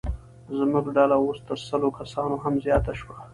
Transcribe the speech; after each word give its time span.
زموږ 0.57 0.85
ډله 0.95 1.15
اوس 1.23 1.37
تر 1.47 1.57
سلو 1.67 1.89
کسانو 1.99 2.35
هم 2.43 2.53
زیاته 2.65 2.93
شوه. 2.99 3.17